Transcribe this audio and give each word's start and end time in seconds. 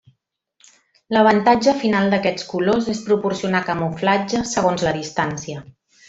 L'avantatge 1.15 1.73
final 1.83 2.09
d'aquests 2.13 2.47
colors 2.55 2.87
és 2.97 3.01
proporcionar 3.09 3.61
camuflatge 3.71 4.41
segons 4.57 4.87
la 4.91 4.95
distància. 5.01 5.61